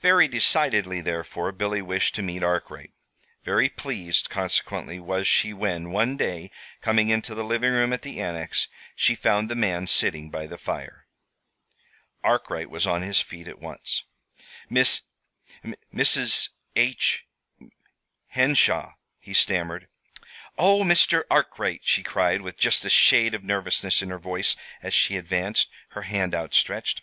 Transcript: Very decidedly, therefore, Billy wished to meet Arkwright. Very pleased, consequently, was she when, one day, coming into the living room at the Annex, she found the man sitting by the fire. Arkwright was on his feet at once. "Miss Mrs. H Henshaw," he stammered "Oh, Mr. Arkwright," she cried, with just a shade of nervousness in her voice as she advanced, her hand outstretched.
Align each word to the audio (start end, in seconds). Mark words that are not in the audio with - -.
Very 0.00 0.26
decidedly, 0.26 1.02
therefore, 1.02 1.52
Billy 1.52 1.82
wished 1.82 2.14
to 2.14 2.22
meet 2.22 2.42
Arkwright. 2.42 2.92
Very 3.44 3.68
pleased, 3.68 4.30
consequently, 4.30 4.98
was 4.98 5.28
she 5.28 5.52
when, 5.52 5.90
one 5.90 6.16
day, 6.16 6.50
coming 6.80 7.10
into 7.10 7.34
the 7.34 7.44
living 7.44 7.72
room 7.72 7.92
at 7.92 8.00
the 8.00 8.18
Annex, 8.18 8.68
she 8.94 9.14
found 9.14 9.50
the 9.50 9.54
man 9.54 9.86
sitting 9.86 10.30
by 10.30 10.46
the 10.46 10.56
fire. 10.56 11.06
Arkwright 12.24 12.70
was 12.70 12.86
on 12.86 13.02
his 13.02 13.20
feet 13.20 13.46
at 13.46 13.58
once. 13.58 14.04
"Miss 14.70 15.02
Mrs. 15.94 16.48
H 16.74 17.26
Henshaw," 18.28 18.94
he 19.18 19.34
stammered 19.34 19.88
"Oh, 20.56 20.84
Mr. 20.84 21.24
Arkwright," 21.30 21.82
she 21.84 22.02
cried, 22.02 22.40
with 22.40 22.56
just 22.56 22.86
a 22.86 22.88
shade 22.88 23.34
of 23.34 23.44
nervousness 23.44 24.00
in 24.00 24.08
her 24.08 24.18
voice 24.18 24.56
as 24.82 24.94
she 24.94 25.18
advanced, 25.18 25.68
her 25.90 26.02
hand 26.04 26.34
outstretched. 26.34 27.02